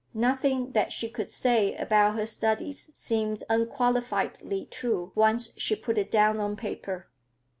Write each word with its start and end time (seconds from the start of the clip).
Nothing 0.15 0.71
that 0.71 0.91
she 0.91 1.07
could 1.09 1.29
say 1.29 1.75
about 1.75 2.15
her 2.15 2.25
studies 2.25 2.89
seemed 2.95 3.43
unqualifiedly 3.51 4.65
true, 4.71 5.11
once 5.13 5.53
she 5.57 5.75
put 5.75 5.99
it 5.99 6.09
down 6.09 6.39
on 6.39 6.55
paper. 6.55 7.07